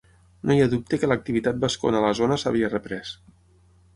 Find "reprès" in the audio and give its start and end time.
2.75-3.15